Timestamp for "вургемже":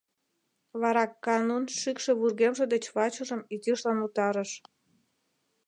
2.19-2.65